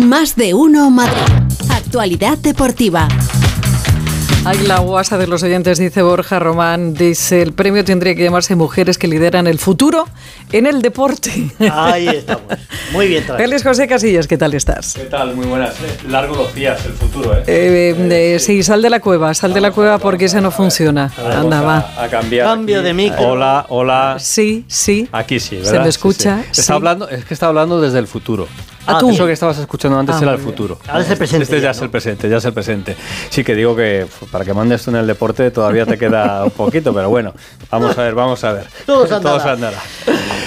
[0.00, 1.12] Más de uno Madrid.
[1.70, 3.06] Actualidad deportiva.
[4.46, 6.94] Ay, la guasa de los oyentes, dice Borja Román.
[6.94, 10.08] Dice, el premio tendría que llamarse Mujeres que lideran el futuro
[10.52, 11.50] en el deporte.
[11.70, 12.44] Ahí estamos.
[12.92, 13.24] Muy bien.
[13.36, 14.94] Félix José Casillas, ¿qué tal estás?
[14.94, 15.36] ¿Qué tal?
[15.36, 15.74] Muy buenas.
[16.08, 17.44] Largo los días, el futuro, ¿eh?
[17.46, 21.12] eh, sí, sal de la cueva, sal de la cueva porque ese no funciona.
[21.18, 21.92] Anda, va.
[21.98, 22.46] A cambiar.
[22.46, 23.32] Cambio de micro.
[23.32, 24.16] Hola, hola.
[24.18, 25.06] Sí, sí.
[25.12, 25.72] Aquí sí, ¿verdad?
[25.72, 26.42] ¿Se me escucha?
[26.50, 28.48] Está hablando, es que está hablando desde el futuro.
[28.96, 29.10] Ah, tú.
[29.10, 30.78] Eso que estabas escuchando antes Ah, era el futuro.
[30.88, 31.44] Ahora es el presente.
[31.44, 31.84] Este ya ya, es ¿no?
[31.84, 32.96] el presente, ya es el presente.
[33.30, 36.50] Sí que digo que para que mandes tú en el deporte todavía te queda un
[36.50, 37.32] poquito, pero bueno,
[37.70, 38.66] vamos a ver, vamos a ver.
[38.86, 39.36] Todo se andará.
[39.36, 39.78] Todo se andará.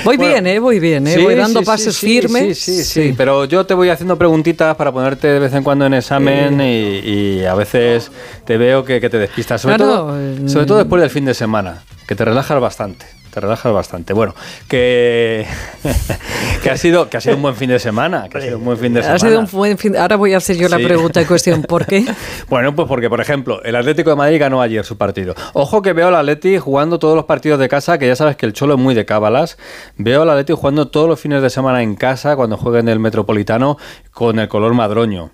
[0.03, 0.31] Voy Bueno.
[0.33, 0.59] bien, ¿eh?
[0.59, 1.15] Voy bien, ¿eh?
[1.15, 2.59] Sí, voy dando sí, pasos sí, firmes.
[2.59, 5.85] Sí, sí, sí, pero yo te voy haciendo preguntitas para ponerte de vez en cuando
[5.85, 6.99] en examen y,
[7.39, 8.11] y a veces
[8.45, 9.61] te veo que, que te despistas.
[9.61, 13.05] Sobre, Claro, todo, eh, sobre todo después del fin de semana, que te relajas bastante.
[13.33, 14.13] Te relajas bastante.
[14.13, 14.35] Bueno,
[14.67, 15.47] que,
[16.61, 18.29] que, ha sido, que ha sido un buen fin de semana.
[18.29, 19.15] Que ha sido un buen fin de semana.
[19.15, 19.97] Ha sido un buen fin.
[19.97, 21.63] Ahora voy a hacer yo la pregunta en cuestión.
[21.63, 22.05] ¿Por qué?
[22.49, 25.33] Bueno, pues porque, por ejemplo, el Atlético de Madrid ganó ayer su partido.
[25.53, 28.45] Ojo que veo al Atleti jugando todos los partidos de casa, que ya sabes que
[28.45, 29.57] el Cholo es muy de cábalas.
[29.97, 32.99] Veo al Atleti jugando todos los fines de semana en casa, cuando juega en el
[32.99, 33.77] Metropolitano,
[34.11, 35.31] con el color madroño.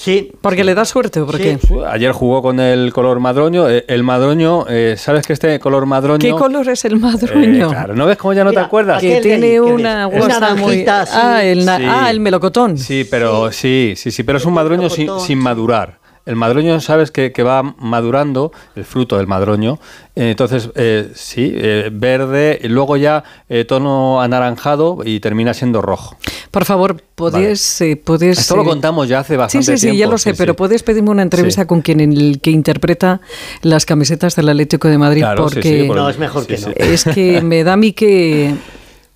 [0.00, 0.30] Sí.
[0.40, 1.42] ¿Porque le da suerte o por Sí.
[1.42, 1.58] qué?
[1.90, 3.68] Ayer jugó con el color madroño.
[3.68, 6.20] Eh, El madroño, eh, ¿sabes que este color madroño...
[6.20, 7.68] ¿Qué color es el Eh, madroño?
[7.70, 9.00] claro, ¿no ves cómo ya no Mira, te acuerdas?
[9.00, 10.86] que tiene ahí, ¿qué una guasa muy...
[10.88, 11.68] Ah, el, Sí.
[11.68, 12.78] ah, el melocotón.
[12.78, 15.97] Sí, pero sí, sí, sí, pero es un madroño sin, sin madurar.
[16.28, 19.78] El madroño, sabes que, que va madurando, el fruto del madroño.
[20.14, 25.80] eh, Entonces, eh, sí, eh, verde, y luego ya eh, tono anaranjado y termina siendo
[25.80, 26.16] rojo.
[26.50, 27.80] Por favor, ¿puedes...?
[27.80, 29.98] eh, puedes Esto lo contamos ya hace Sí, bastante sí, sí, tiempo.
[30.00, 30.56] ya lo sé, sí, pero sí.
[30.58, 31.66] puedes pedirme una entrevista Sí.
[31.66, 33.20] con quien el que interpreta
[33.62, 36.56] las camisetas del Atlético de Madrid Claro, sí, porque sí, por- No, es mejor que
[36.58, 36.72] sí, no.
[36.72, 36.74] sí.
[36.78, 38.54] es que me da a mí que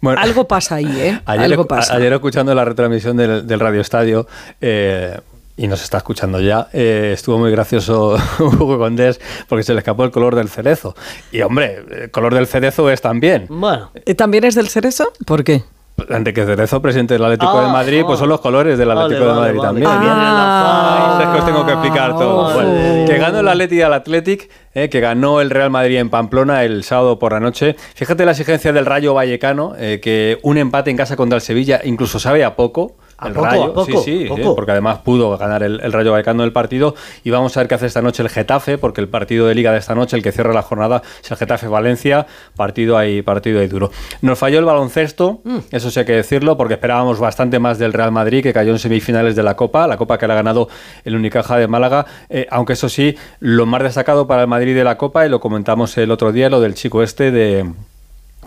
[0.01, 0.19] Bueno.
[0.21, 1.21] algo pasa ahí, ¿eh?
[1.27, 1.95] Ayer, algo pasa.
[1.95, 4.27] ayer escuchando la retransmisión del, del Radio Estadio,
[4.61, 5.19] eh,
[5.57, 10.05] y nos está escuchando ya, eh, estuvo muy gracioso Hugo Condés porque se le escapó
[10.05, 10.95] el color del cerezo.
[11.31, 13.47] Y hombre, el color del cerezo es también.
[13.49, 13.91] Bueno.
[14.07, 15.13] Eh, ¿También es del cerezo?
[15.27, 15.63] ¿Por qué?
[16.09, 18.21] Enrique Cerezo, presidente del Atlético Ah, de Madrid, pues ah.
[18.21, 19.91] son los colores del Vale, Atlético de vale, Madrid vale, también.
[19.91, 21.21] que viene Ah.
[21.23, 22.47] Es que os tengo que explicar todo.
[22.49, 22.53] Oh.
[22.55, 26.65] Bueno, que ganó el Atleti al Athletic, eh, que ganó el Real Madrid en Pamplona
[26.65, 27.77] el sábado por la noche.
[27.95, 31.81] Fíjate la exigencia del Rayo Vallecano, eh, que un empate en casa contra el Sevilla
[31.85, 32.97] incluso sabe a poco.
[33.23, 33.47] ¿A el poco?
[33.47, 34.03] Rayo, ¿A poco?
[34.03, 34.41] sí, sí, ¿Poco?
[34.41, 36.95] eh, porque además pudo ganar el, el Rayo Vallecano el partido.
[37.25, 39.73] Y vamos a ver qué hace esta noche el Getafe, porque el partido de Liga
[39.73, 42.27] de esta noche, el que cierra la jornada, es el Getafe Valencia.
[42.57, 43.91] Partido ahí, partido ahí duro.
[44.21, 45.59] Nos falló el baloncesto, Mm.
[45.71, 48.79] eso sí hay que decirlo, porque esperábamos bastante más del Real Madrid, que cayó en
[48.79, 50.69] semifinales de la Copa, la Copa que le ha ganado
[51.05, 52.07] el Unicaja de Málaga.
[52.29, 55.41] Eh, aunque eso sí, lo más destacado para el Madrid de la Copa, y lo
[55.41, 57.71] comentamos el otro día, lo del chico este de.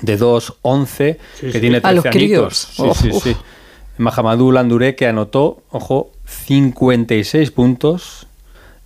[0.01, 1.59] De 2-11, Sí, que sí.
[1.61, 2.57] tiene 13 A los críos.
[2.73, 3.27] Sí, Oh, sí, uf.
[3.97, 4.01] Sí.
[4.03, 8.27] Mahamadou Landuré, que anotó, ojo, 56 puntos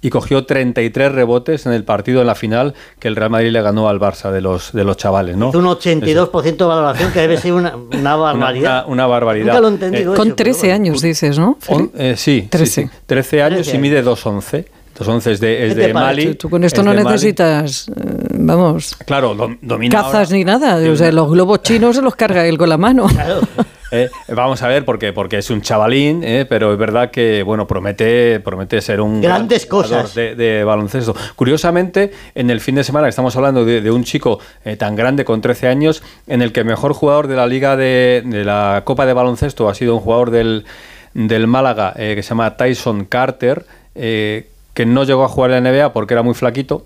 [0.01, 3.61] y cogió 33 rebotes en el partido en la final que el Real Madrid le
[3.61, 5.49] ganó al Barça de los, de los chavales, ¿no?
[5.49, 8.83] Un 82% de valoración que debe ser una, una Una, barbaridad.
[8.85, 9.47] una- una barbaridad.
[9.47, 10.11] Nunca lo he entendido.
[10.11, 10.73] Eh, eso, Con pero 13 bueno.
[10.75, 11.57] años, dices, ¿no?
[11.67, 12.83] on- eh, sí, 13.
[12.83, 12.97] 13.
[13.05, 14.65] 13 años 13 y mide 2'11.
[14.97, 15.93] 2'11 es de, es ¿Qué te de?
[15.93, 16.25] Mali.
[16.27, 17.13] Tú, tú con esto es no de Mali.
[17.15, 17.93] necesitas, eh,
[18.35, 20.91] vamos, Claro, dom- domina cazas ahora- ni nada.
[20.91, 23.07] O sea, los globos chinos se los carga él con la mano.
[23.07, 23.41] Claro.
[23.91, 27.65] Eh, vamos a ver, porque, porque es un chavalín, eh, pero es verdad que bueno
[27.67, 30.13] promete, promete ser un Grandes gran cosas.
[30.13, 31.15] de, de baloncesto.
[31.35, 34.95] Curiosamente, en el fin de semana que estamos hablando de, de un chico eh, tan
[34.95, 38.43] grande con 13 años, en el que el mejor jugador de la liga de, de
[38.45, 40.65] la Copa de Baloncesto ha sido un jugador del,
[41.13, 45.63] del Málaga eh, que se llama Tyson Carter, eh, que no llegó a jugar en
[45.63, 46.85] la NBA porque era muy flaquito.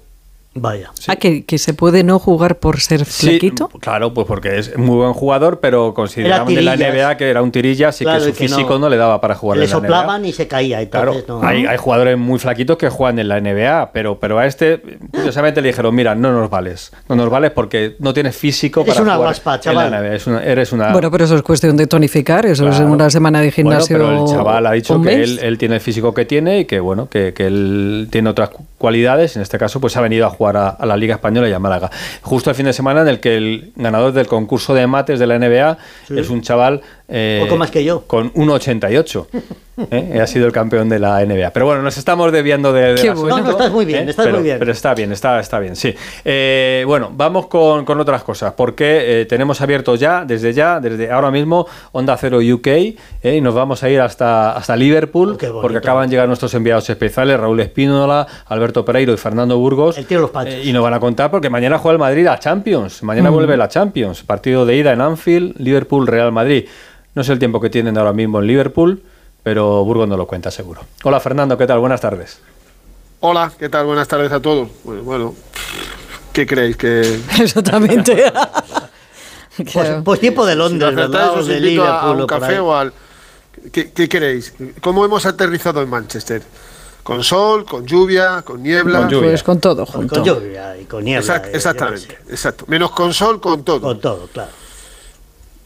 [0.56, 0.92] Vaya.
[1.08, 3.70] Ah, que, que se puede no jugar por ser Sí, flaquito.
[3.80, 6.76] claro, pues porque es muy buen jugador, pero consideraban de la.
[6.76, 9.20] NBA que era un tirilla, así Claro, que su que no- físico no, le daba
[9.20, 9.82] para jugar Le en la NBA.
[9.88, 10.88] soplaban y se caía.
[10.92, 11.42] Claro, no.
[11.44, 14.80] hay, hay jugadores muy flaquitos que juegan en la NBA, pero, pero a este,
[15.12, 16.92] curiosamente, le dijeron, mira, no nos vales.
[17.10, 19.90] No nos vales porque no tienes físico Eres para una jugar guaspa, en chaval.
[19.92, 20.16] la NBA.
[20.16, 20.92] Es una- eres una...
[20.92, 22.92] Bueno, pero eso es cuestión de tonificar, eso es Claro.
[22.92, 23.98] una semana de Bueno, gimnasio.
[23.98, 26.80] pero el chaval ha dicho que él, él tiene el físico que tiene y que
[26.80, 29.36] bueno que, que él tiene otras cu- cualidades.
[29.36, 31.60] En este caso, pues ha venido a jugar a, a la Liga Española y a
[31.60, 31.90] Málaga.
[32.22, 35.28] Justo el fin de semana en el que el ganador del concurso de mates de
[35.28, 35.78] la NBA
[36.10, 38.04] es un chaval eh, Poco más que yo.
[38.08, 39.28] con 1,88.
[39.34, 39.42] ¿eh?
[40.22, 41.50] Ha sido el campeón de la NBA.
[41.50, 43.38] Pero bueno, nos estamos desviando de, de Qué la bueno.
[43.38, 44.60] No, no, estás muy bien, estás pero, muy bien.
[44.60, 45.96] Pero está bien, está, está bien, sí.
[46.24, 51.12] Eh, bueno, vamos con, con otras cosas, porque eh, tenemos abierto ya, desde ya, desde
[51.12, 55.48] ahora mismo, Onda Cero UK, eh, y nos vamos a ir hasta, hasta Liverpool, Qué
[55.48, 55.62] bonito.
[55.64, 59.98] porque acaban de llegar nuestros enviados especiales, Raúl Espínola, Alberto Pereiro y Fernando Burgos.
[59.98, 60.54] El tío los pachos.
[60.54, 63.58] Eh, y nos van a contar porque mañana juega el Madrid a Champions, mañana vuelve
[63.58, 66.66] la Champions, partido de ida en Anfield, Liverpool, Real Madrid.
[67.16, 69.04] No sé el tiempo que tienen ahora mismo en Liverpool,
[69.44, 70.82] pero Burgos no lo cuenta seguro.
[71.04, 71.80] Hola Fernando, ¿qué tal?
[71.80, 72.40] Buenas tardes.
[73.20, 73.86] Hola, ¿qué tal?
[73.86, 74.70] Buenas tardes a todos.
[74.84, 75.36] Bueno, bueno
[76.34, 76.76] ¿qué creéis?
[76.76, 77.02] Que
[77.40, 78.32] Exactamente.
[79.72, 82.92] Pues, pues tiempo de Londres, a, un café o al...
[83.72, 84.52] ¿Qué, qué queréis?
[84.82, 86.42] ¿Cómo hemos aterrizado en Manchester?
[87.04, 89.02] ¿Con sol, con lluvia, con niebla?
[89.02, 89.30] Con lluvia.
[89.30, 90.16] Pues con todo Con, junto.
[90.16, 91.22] con lluvia y con niebla.
[91.22, 92.66] Exact- exactamente, exacto.
[92.68, 93.82] Menos con sol, con todo.
[93.82, 94.50] Con todo, claro.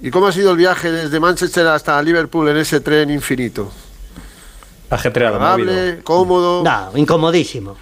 [0.01, 3.71] ¿Y cómo ha sido el viaje desde Manchester hasta Liverpool en ese tren infinito?
[4.89, 5.71] Ajetreado, movido.
[5.71, 6.63] Agradable, cómodo.
[6.63, 7.75] No, incomodísimo.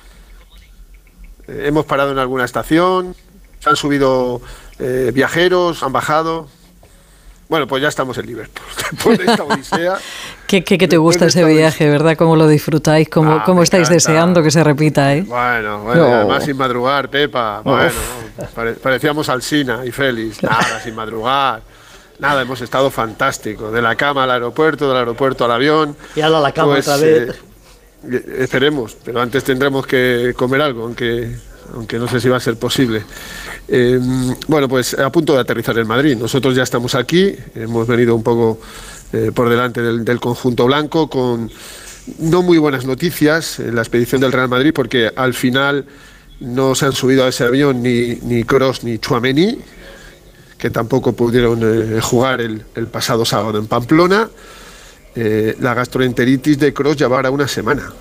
[1.48, 3.16] Eh, hemos parado en alguna estación.
[3.60, 4.42] Se han subido
[4.80, 6.48] eh, viajeros, han bajado.
[7.48, 8.66] Bueno, pues ya estamos en Liverpool.
[8.92, 9.98] Después de esta odisea.
[10.48, 12.16] ¿Qué, qué, qué te gusta ese viaje, verdad?
[12.18, 13.08] ¿Cómo lo disfrutáis?
[13.10, 13.94] ¿Cómo, Ah, cómo estáis encanta.
[13.94, 15.22] deseando que se repita, eh?
[15.24, 16.16] Bueno, bueno, No.
[16.16, 17.62] además sin madrugar, Pepa.
[17.64, 17.92] Bueno,
[18.56, 20.42] pare- parecíamos Alsina y Félix.
[20.42, 21.62] Nada, sin madrugar.
[22.20, 23.72] Nada, hemos estado fantástico.
[23.72, 25.96] De la cama al aeropuerto, del aeropuerto al avión.
[26.16, 27.36] Y ahora a la cama Pues, otra vez.
[28.10, 31.36] eh, esperemos, pero antes tendremos que comer algo, aunque,
[31.74, 33.04] aunque no sé si va a ser posible.
[33.68, 34.00] Eh,
[34.48, 36.16] bueno, pues a punto de aterrizar en Madrid.
[36.18, 38.60] Nosotros ya estamos aquí, hemos venido un poco
[39.12, 41.52] eh, por delante del, del conjunto blanco con
[42.20, 45.86] no muy buenas noticias en la expedición del Real Madrid, porque al final
[46.40, 49.58] no se han subido a ese avión ni, ni Kroos ni Chuamení,
[50.66, 54.28] que tampoco pudieron eh, jugar el, el pasado sábado en Pamplona.
[55.16, 57.94] Eh, la gastroenteritis de Cross llevará una semana.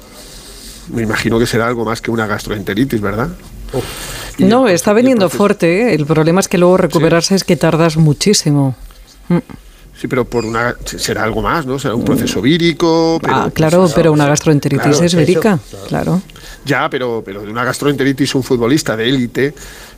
[0.88, 3.28] Me imagino que será algo más que una gastroenteritis, ¿verdad?
[4.38, 5.90] No, el está el veniendo fuerte.
[5.90, 5.94] ¿eh?
[5.94, 8.74] El problema es que luego recuperarse es que tardas muchísimo.
[10.00, 11.78] Sí, pero por una será algo más, ¿no?
[11.78, 13.18] Será un proceso vírico.
[13.22, 15.58] Pero, ah, claro, pero una gastroenteritis claro, es vírica.
[15.70, 15.86] claro.
[15.88, 16.22] Claro.
[16.64, 19.54] Ya, pero, pero de una gastroenteritis un futbolista de élite,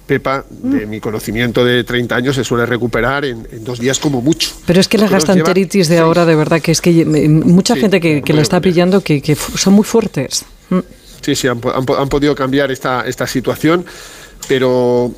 [0.06, 4.20] Pepa, de mi conocimiento de 30 años, se suele recuperar en, en dos días como
[4.20, 4.50] mucho.
[4.66, 8.00] Pero es que la gastroenteritis de ahora, de verdad, que es que mucha Sí, gente
[8.00, 10.44] que, que la está pillando que, son muy fuertes.
[10.70, 10.78] Mm.
[11.22, 13.84] Sí, sí, han, han han podido cambiar esta, esta situación,
[14.46, 15.12] pero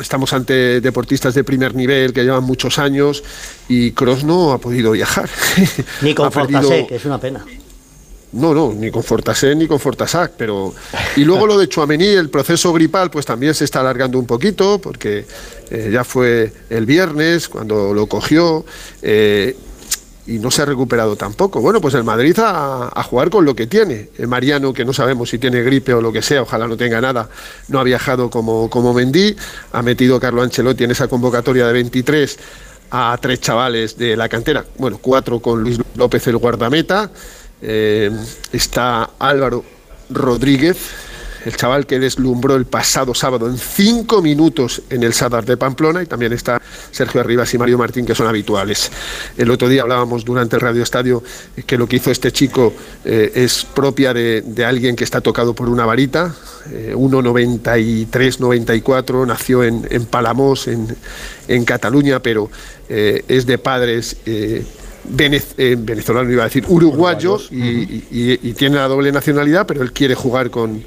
[0.00, 3.22] estamos ante deportistas de primer nivel que llevan muchos años
[3.68, 5.28] y Cross no ha podido viajar.
[6.02, 7.44] Ni con perdido- Fortasé, que es una pena.
[8.32, 10.72] No, no, ni con Fortasé ni con Fortasac, pero...
[11.16, 14.80] Y luego lo de Chuamení, el proceso gripal, pues también se está alargando un poquito,
[14.80, 15.26] porque
[15.68, 18.64] eh, ya fue el viernes cuando lo cogió,
[19.02, 19.56] eh,
[20.30, 21.60] y no se ha recuperado tampoco.
[21.60, 24.10] Bueno, pues el Madrid a, a jugar con lo que tiene.
[24.16, 27.00] El Mariano, que no sabemos si tiene gripe o lo que sea, ojalá no tenga
[27.00, 27.28] nada,
[27.66, 28.96] no ha viajado como, como
[29.72, 32.38] ha metido Carlo Ancelotti en esa convocatoria de 23
[32.92, 37.10] a tres chavales de la cantera, bueno, cuatro con Luis López el guardameta,
[37.60, 38.10] eh,
[38.52, 39.64] está Álvaro
[40.10, 40.76] Rodríguez,
[41.44, 46.02] el chaval que deslumbró el pasado sábado en cinco minutos en el Sadar de Pamplona,
[46.02, 46.60] y también está
[46.90, 48.90] Sergio Arribas y Mario Martín, que son habituales.
[49.36, 51.22] El otro día hablábamos durante el Radio Estadio
[51.56, 52.72] eh, que lo que hizo este chico
[53.04, 56.34] eh, es propia de, de alguien que está tocado por una varita,
[56.72, 60.96] eh, 1,93-94, nació en, en Palamós, en,
[61.48, 62.50] en Cataluña, pero
[62.88, 64.16] eh, es de padres...
[65.08, 69.66] venez- eh, venezolano iba a decir uruguayos y, y- y- y tiene la doble nacionalidad,
[69.66, 70.84] pero él quiere jugar con,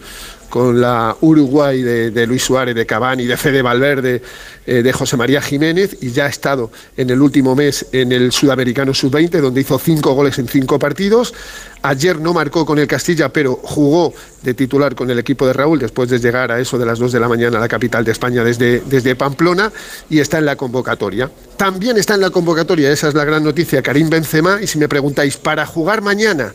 [0.53, 4.21] con la Uruguay de, de Luis Suárez, de Cavani, de Fede Valverde,
[4.67, 8.31] eh, de José María Jiménez y ya ha estado en el último mes en el
[8.31, 11.33] Sudamericano Sub-20, donde hizo cinco goles en cinco partidos.
[11.81, 14.13] Ayer no marcó con el Castilla, pero jugó
[14.43, 17.13] de titular con el equipo de Raúl después de llegar a eso de las 2
[17.13, 19.71] de la mañana a la capital de España desde, desde Pamplona
[20.07, 21.31] y está en la convocatoria.
[21.57, 24.61] También está en la convocatoria, esa es la gran noticia, Karim Benzema.
[24.61, 26.53] Y si me preguntáis, ¿para jugar mañana?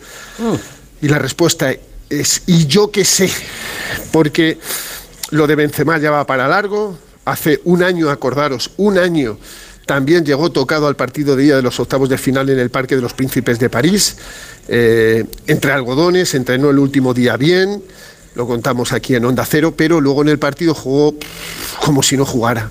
[1.03, 1.75] Y la respuesta
[2.09, 3.29] es, ¿y yo qué sé?
[4.13, 4.59] Porque
[5.31, 6.99] lo de Benzema ya va para largo.
[7.25, 9.39] Hace un año, acordaros, un año
[9.89, 12.95] también llegó tocado al partido de día de los octavos de final en el Parque
[12.95, 14.17] de los Príncipes de París.
[14.69, 17.83] Eh, entre algodones, entrenó el último día bien,
[18.35, 21.15] lo contamos aquí en Onda Cero, pero luego en el partido jugó
[21.83, 22.71] como si no jugara.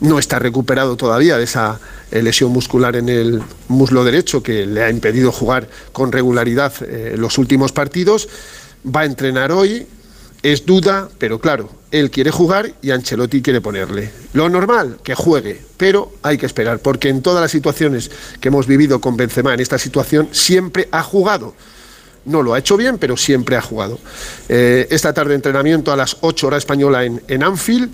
[0.00, 1.78] No está recuperado todavía de esa
[2.10, 7.14] eh, lesión muscular en el muslo derecho que le ha impedido jugar con regularidad eh,
[7.16, 8.28] los últimos partidos.
[8.84, 9.86] Va a entrenar hoy,
[10.42, 14.10] es duda, pero claro, él quiere jugar y Ancelotti quiere ponerle.
[14.32, 18.66] Lo normal, que juegue, pero hay que esperar, porque en todas las situaciones que hemos
[18.66, 21.54] vivido con Benzema en esta situación, siempre ha jugado.
[22.24, 23.98] No lo ha hecho bien, pero siempre ha jugado.
[24.48, 27.90] Eh, esta tarde entrenamiento a las 8 horas española en, en Anfield.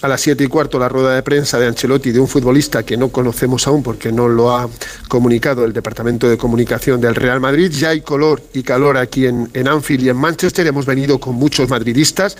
[0.00, 2.96] A las 7 y cuarto la rueda de prensa de Ancelotti de un futbolista que
[2.96, 4.68] no conocemos aún porque no lo ha
[5.08, 7.72] comunicado el Departamento de Comunicación del Real Madrid.
[7.72, 10.68] Ya hay color y calor aquí en, en Anfield y en Manchester.
[10.68, 12.36] Hemos venido con muchos madridistas.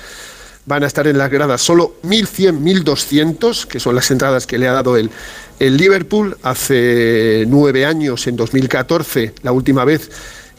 [0.67, 4.69] Van a estar en las gradas solo 1.100, 1.200, que son las entradas que le
[4.69, 5.11] ha dado el,
[5.59, 10.11] el Liverpool hace nueve años, en 2014, la última vez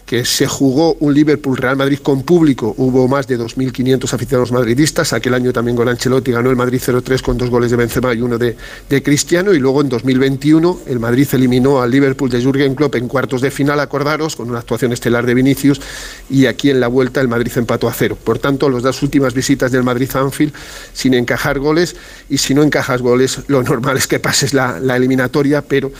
[0.09, 5.35] que se jugó un Liverpool-Real Madrid con público, hubo más de 2.500 aficionados madridistas, aquel
[5.35, 8.39] año también con Ancelotti ganó el Madrid 0-3 con dos goles de Benzema y uno
[8.39, 8.57] de,
[8.89, 13.07] de Cristiano, y luego en 2021 el Madrid eliminó al Liverpool de Jürgen Klopp en
[13.07, 15.79] cuartos de final, acordaros, con una actuación estelar de Vinicius,
[16.27, 18.17] y aquí en la vuelta el Madrid empató a cero.
[18.23, 20.53] Por tanto, las dos últimas visitas del Madrid Anfield
[20.91, 21.95] sin encajar goles,
[22.31, 25.91] y si no encajas goles, lo normal es que pases la eliminatoria, pero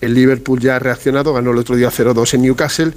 [0.00, 2.92] el Liverpool ya ha reaccionado, ganó el otro día 0-2 en Newcastle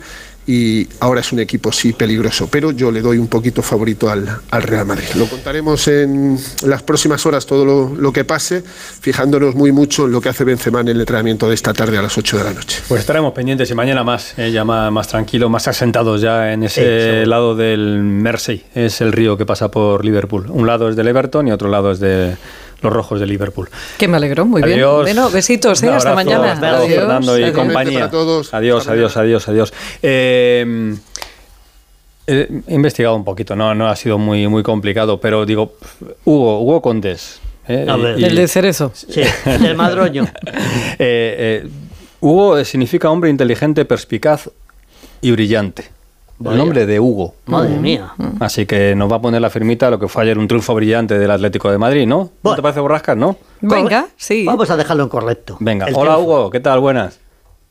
[0.50, 4.28] y ahora es un equipo sí peligroso, pero yo le doy un poquito favorito al,
[4.50, 5.06] al Real Madrid.
[5.16, 10.12] Lo contaremos en las próximas horas todo lo, lo, que pase, fijándonos muy mucho en
[10.12, 12.54] lo que hace Benzema en el entrenamiento de esta tarde a las 8 de la
[12.54, 12.82] noche.
[12.88, 16.64] Pues estaremos pendientes y mañana más, eh, ya más, más tranquilo, más asentados ya en
[16.64, 20.48] ese sí, lado del Mersey, es el río que pasa por Liverpool.
[20.50, 22.38] Un lado es del Everton y otro lado es de
[22.82, 23.70] los rojos de Liverpool.
[23.98, 25.06] Que me alegro, muy adiós.
[25.06, 25.16] bien.
[25.16, 25.90] Bueno, besitos, ¿eh?
[25.90, 26.54] hasta mañana.
[26.54, 27.56] Adiós, Fernando y adiós.
[27.56, 28.10] compañía.
[28.10, 28.54] Todos.
[28.54, 29.74] Adiós, adiós, adiós, adiós.
[30.02, 30.96] Eh,
[32.28, 35.74] he investigado un poquito, no, no ha sido muy, muy complicado, pero digo,
[36.26, 37.40] Hugo, Hugo Condés.
[37.68, 37.86] Eh,
[38.18, 38.92] y, el de Cerezo.
[38.94, 40.28] Sí, el del Madroño.
[41.02, 41.68] Eh,
[42.20, 44.50] Hugo significa hombre inteligente, perspicaz
[45.22, 45.90] y brillante.
[46.40, 46.54] Vaya.
[46.54, 47.36] El nombre de Hugo.
[47.48, 48.14] Madre mía.
[48.40, 51.20] Así que nos va a poner la firmita lo que fue ayer un triunfo brillante
[51.20, 52.18] del Atlético de Madrid, ¿no?
[52.18, 52.32] Bueno.
[52.44, 53.36] ¿No te parece borrascas, no?
[53.60, 54.46] Venga, sí.
[54.46, 55.58] Vamos a dejarlo en correcto.
[55.60, 55.86] Venga.
[55.88, 56.22] El Hola, triunfo.
[56.24, 56.50] Hugo.
[56.50, 56.80] ¿Qué tal?
[56.80, 57.20] Buenas.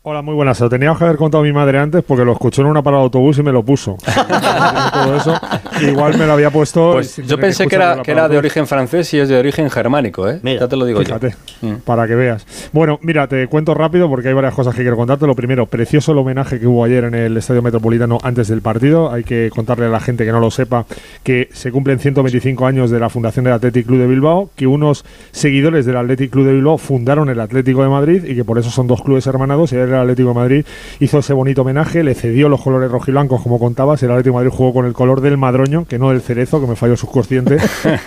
[0.03, 0.57] Hola, muy buenas.
[0.57, 2.83] Se lo tenía que haber contado a mi madre antes porque lo escuchó en una
[2.83, 3.97] parada de autobús y me lo puso.
[4.93, 5.35] Todo eso.
[5.83, 6.93] Igual me lo había puesto.
[6.93, 9.71] Pues yo pensé que, que era, que era de origen francés y es de origen
[9.71, 10.41] germánico, ¿eh?
[10.43, 11.69] Mira, ya te lo digo fíjate, yo.
[11.69, 11.81] Mm.
[11.81, 12.47] Para que veas.
[12.73, 15.27] Bueno, mira, te cuento rápido porque hay varias cosas que quiero contarte.
[15.27, 19.13] Lo primero, precioso el homenaje que hubo ayer en el Estadio Metropolitano antes del partido.
[19.13, 20.87] Hay que contarle a la gente que no lo sepa
[21.23, 25.05] que se cumplen 125 años de la fundación del Athletic Club de Bilbao, que unos
[25.33, 28.71] seguidores del Athletic Club de Bilbao fundaron el Atlético de Madrid y que por eso
[28.71, 30.67] son dos clubes hermanados y el Atlético de Madrid
[31.01, 34.03] hizo ese bonito homenaje, le cedió los colores rojiblancos, como contabas.
[34.03, 36.67] El Atlético de Madrid jugó con el color del madroño, que no del cerezo, que
[36.67, 37.59] me falló subconsciente,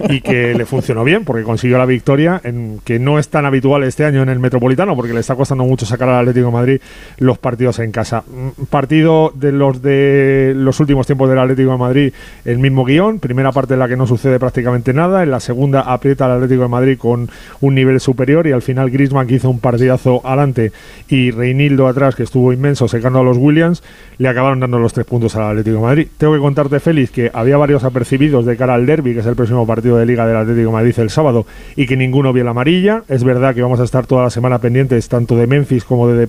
[0.09, 3.83] y que le funcionó bien, porque consiguió la victoria, en, que no es tan habitual
[3.83, 6.81] este año en el Metropolitano, porque le está costando mucho sacar al Atlético de Madrid
[7.17, 8.23] los partidos en casa.
[8.69, 12.13] Partido de los de los últimos tiempos del Atlético de Madrid,
[12.45, 15.81] el mismo guion, primera parte en la que no sucede prácticamente nada, en la segunda
[15.81, 17.29] aprieta al Atlético de Madrid con
[17.61, 20.71] un nivel superior, y al final Grisman, que hizo un partidazo adelante,
[21.07, 23.83] y Reinildo atrás, que estuvo inmenso secando a los Williams,
[24.17, 26.07] le acabaron dando los tres puntos al Atlético de Madrid.
[26.17, 29.35] Tengo que contarte, Félix, que había varios apercibidos de cara al derby, que es el
[29.35, 33.03] próximo partido de Liga del Atlético Madrid el sábado, y que ninguno vio la amarilla.
[33.07, 36.15] Es verdad que vamos a estar toda la semana pendientes tanto de Memphis como de
[36.15, 36.27] De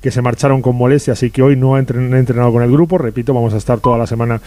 [0.00, 2.98] que se marcharon con molestias y que hoy no han entrenado con el grupo.
[2.98, 4.40] Repito, vamos a estar toda la semana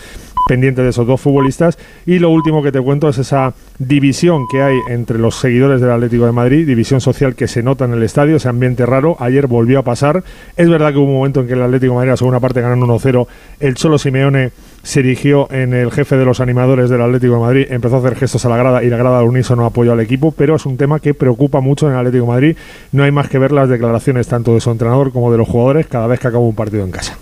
[0.48, 1.78] pendientes de esos dos futbolistas.
[2.06, 5.92] Y lo último que te cuento es esa división que hay entre los seguidores del
[5.92, 9.16] Atlético de Madrid, división social que se nota en el estadio, ese ambiente raro.
[9.20, 10.24] Ayer volvió a pasar.
[10.56, 12.62] Es verdad que hubo un momento en que el Atlético de Madrid, a segunda parte,
[12.62, 13.28] ganando 1-0.
[13.60, 14.52] El Cholo Simeone
[14.84, 18.16] se erigió en el jefe de los animadores del Atlético de Madrid, empezó a hacer
[18.16, 20.76] gestos a la grada y la grada al unísono apoyó al equipo, pero es un
[20.78, 22.58] tema que preocupa mucho en el Atlético de Madrid.
[22.92, 25.88] No hay más que ver las declaraciones tanto de su entrenador como de los jugadores
[25.88, 27.18] cada vez que acaba un partido en casa.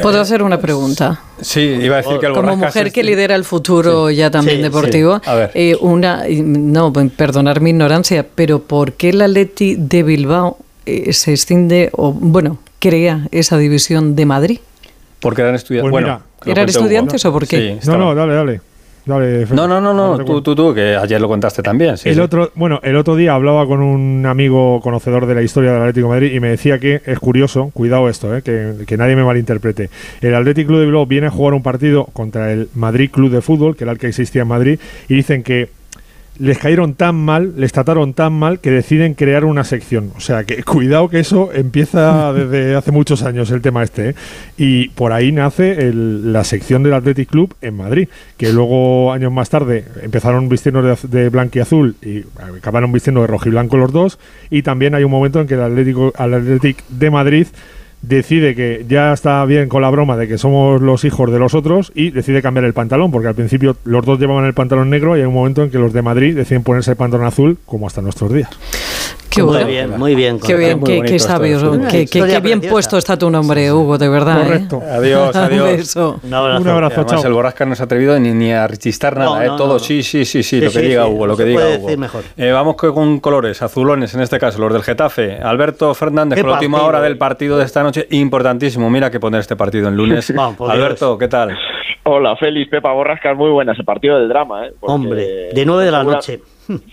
[0.00, 1.20] ¿Puedo hacer una pregunta?
[1.40, 4.62] Sí, iba a decir que Como mujer que lidera el futuro sí, ya también sí,
[4.62, 5.30] deportivo, sí.
[5.30, 5.50] A ver.
[5.54, 11.32] Eh, una, no, perdonar mi ignorancia, pero ¿por qué el Atleti de Bilbao eh, se
[11.32, 14.60] extiende, o bueno, crea esa división de Madrid?
[15.20, 15.90] Porque eran estudiantes.
[15.90, 17.78] Pues bueno, ¿eran estudiantes o por qué?
[17.80, 18.60] Sí, no, no, dale, dale.
[19.08, 21.96] Dale, no, no, no, no, tú, tú, tú, que ayer lo contaste también.
[21.96, 22.20] Sí, el sí.
[22.20, 26.08] otro, bueno, el otro día hablaba con un amigo conocedor de la historia del Atlético
[26.08, 29.24] de Madrid y me decía que es curioso, cuidado esto, eh, que, que, nadie me
[29.24, 29.88] malinterprete.
[30.20, 33.40] El Atlético Club de Bilbao viene a jugar un partido contra el Madrid Club de
[33.40, 35.70] Fútbol, que era el que existía en Madrid, y dicen que
[36.38, 40.12] les cayeron tan mal, les trataron tan mal que deciden crear una sección.
[40.16, 44.10] O sea, que cuidado que eso empieza desde hace muchos años el tema este.
[44.10, 44.14] ¿eh?
[44.56, 49.32] Y por ahí nace el, la sección del Athletic Club en Madrid, que luego años
[49.32, 52.24] más tarde empezaron vistiendo de, de blanco y azul y
[52.56, 54.18] acabaron vistiendo de rojo y blanco los dos.
[54.50, 57.46] Y también hay un momento en que el Atlético, el Athletic de Madrid
[58.02, 61.54] decide que ya está bien con la broma de que somos los hijos de los
[61.54, 65.16] otros y decide cambiar el pantalón, porque al principio los dos llevaban el pantalón negro
[65.16, 67.86] y hay un momento en que los de Madrid deciden ponerse el pantalón azul, como
[67.86, 68.50] hasta nuestros días.
[69.30, 69.66] Qué muy bueno.
[69.66, 70.40] bien, muy bien.
[70.40, 74.08] Qué bien, qué, qué sabio, qué, qué, qué, bien puesto está tu nombre, Hugo, de
[74.08, 74.42] verdad.
[74.44, 74.82] Correcto.
[74.82, 74.90] ¿eh?
[74.90, 75.70] Adiós, adiós.
[75.70, 76.20] Un beso.
[76.22, 76.62] Un abrazo.
[76.62, 77.26] Un abrazo, Además, chao.
[77.26, 79.46] el Borrasca no se ha atrevido ni, ni a rechistar nada, No, ¿eh?
[79.48, 79.78] no, todo no.
[79.78, 81.60] sí, sí, sí, sí, Sí, lo que sí, diga sí, Hugo, lo que se diga
[81.60, 81.86] puede Hugo.
[81.86, 82.24] decir mejor.
[82.36, 85.38] Eh, vamos con, colores, azulones en este caso, los del Getafe.
[85.42, 88.88] Alberto Fernández, con la última hora del partido de esta noche, importantísimo.
[88.90, 90.32] Mira que poner este partido en lunes.
[90.34, 91.56] Vamos, Alberto, ¿qué tal?
[92.04, 94.72] Hola, Félix, Pepa Borrascas, muy buena ese partido del drama, ¿eh?
[94.80, 96.40] Porque Hombre, de 9 de la noche.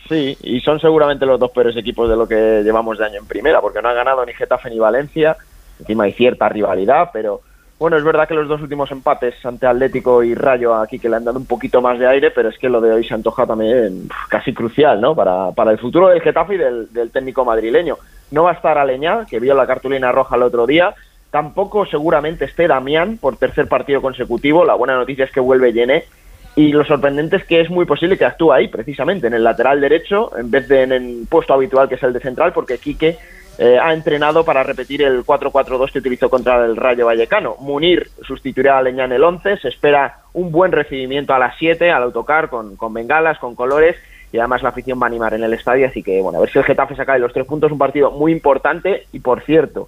[0.08, 3.28] Sí, y son seguramente los dos peores equipos de lo que llevamos de año en
[3.28, 5.36] primera, porque no ha ganado ni Getafe ni Valencia,
[5.80, 7.42] encima hay cierta rivalidad, pero
[7.78, 11.18] Bueno, es verdad que los dos últimos empates ante Atlético y Rayo aquí que le
[11.18, 13.46] han dado un poquito más de aire, pero es que lo de hoy se antoja
[13.46, 15.14] también casi crucial, ¿no?
[15.14, 17.98] Para, para el futuro del Getafe y del, del técnico madrileño.
[18.32, 20.96] No va a estar Aleñá, que vio la cartulina roja el otro día.
[21.32, 24.64] Tampoco seguramente esté Damián por tercer partido consecutivo.
[24.64, 26.06] La buena noticia es que vuelve Llené.
[26.56, 29.82] Y lo sorprendente es que es muy posible que actúe ahí, precisamente, en el lateral
[29.82, 33.18] derecho, en vez de en el puesto habitual que es el de central, porque Quique
[33.58, 37.56] eh, ha entrenado para repetir el 4-4-2 que utilizó contra el Rayo Vallecano.
[37.60, 41.92] Munir sustituirá a Leñá en el 11, se espera un buen recibimiento a las 7
[41.92, 43.98] al autocar con, con bengalas, con colores
[44.32, 46.52] y además la afición va a animar en el estadio, así que bueno, a ver
[46.52, 49.88] si el Getafe saca de los tres puntos un partido muy importante y por cierto,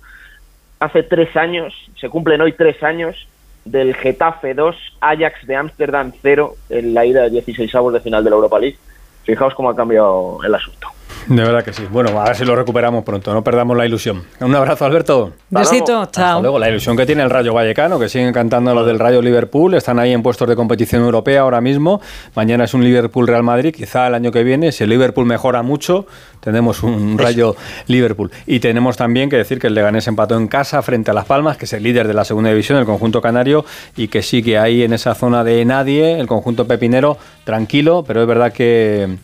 [0.80, 3.28] hace tres años, se cumplen hoy tres años
[3.72, 8.24] del Getafe 2, Ajax de Ámsterdam 0 en la ida de 16 avos de final
[8.24, 8.78] de la Europa League.
[9.24, 10.88] Fijaos cómo ha cambiado el asunto.
[11.28, 11.84] De verdad que sí.
[11.92, 14.24] Bueno, a ver si lo recuperamos pronto, no perdamos la ilusión.
[14.40, 15.34] Un abrazo, Alberto.
[15.50, 16.42] Besito, Hasta chao.
[16.42, 16.58] luego.
[16.58, 20.00] La ilusión que tiene el Rayo Vallecano, que siguen cantando los del Rayo Liverpool, están
[20.00, 22.02] ahí en puestos de competición europea ahora mismo.
[22.36, 25.64] Mañana es un Liverpool Real Madrid, quizá el año que viene, si el Liverpool mejora
[25.64, 26.08] mucho,
[26.40, 27.56] tenemos un Rayo
[27.88, 28.32] Liverpool.
[28.46, 31.58] Y tenemos también que decir que el Leganés empató en casa frente a Las Palmas,
[31.58, 33.66] que es el líder de la segunda división, el conjunto canario,
[33.98, 38.28] y que sigue ahí en esa zona de nadie, el conjunto pepinero, tranquilo, pero es
[38.28, 39.18] verdad que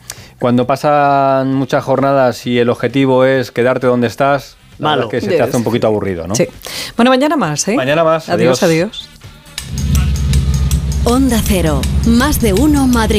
[0.44, 5.04] cuando pasan muchas jornadas y el objetivo es quedarte donde estás, la Malo.
[5.04, 6.36] verdad es que se te hace un poquito aburrido, ¿no?
[6.36, 6.50] Sí.
[6.98, 7.76] Bueno, mañana más, ¿eh?
[7.78, 8.28] Mañana más.
[8.28, 8.92] Adiós, Adiós.
[8.92, 9.10] adiós.
[11.06, 13.12] Onda Cero, más de uno Madrid.